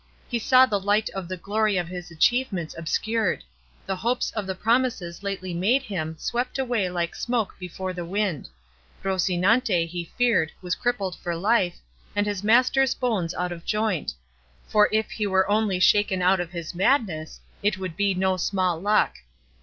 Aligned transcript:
He 0.29 0.39
saw 0.39 0.65
the 0.65 0.79
light 0.79 1.11
of 1.11 1.27
the 1.27 1.37
glory 1.37 1.77
of 1.77 1.87
his 1.87 2.09
achievements 2.09 2.73
obscured; 2.75 3.43
the 3.85 3.95
hopes 3.97 4.31
of 4.31 4.47
the 4.47 4.55
promises 4.55 5.21
lately 5.21 5.53
made 5.53 5.83
him 5.83 6.17
swept 6.17 6.57
away 6.57 6.89
like 6.89 7.13
smoke 7.13 7.53
before 7.59 7.93
the 7.93 8.03
wind; 8.03 8.49
Rocinante, 9.03 9.85
he 9.87 10.05
feared, 10.17 10.51
was 10.59 10.73
crippled 10.73 11.15
for 11.17 11.35
life, 11.35 11.77
and 12.15 12.25
his 12.25 12.43
master's 12.43 12.95
bones 12.95 13.35
out 13.35 13.51
of 13.51 13.63
joint; 13.63 14.15
for 14.67 14.89
if 14.91 15.11
he 15.11 15.27
were 15.27 15.47
only 15.47 15.79
shaken 15.79 16.23
out 16.23 16.39
of 16.39 16.49
his 16.51 16.73
madness 16.73 17.39
it 17.61 17.77
would 17.77 17.95
be 17.95 18.15
no 18.15 18.37
small 18.37 18.81
luck. 18.81 19.17